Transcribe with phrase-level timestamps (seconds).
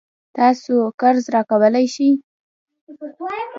[0.37, 2.11] تاسو قرض راکولای شئ؟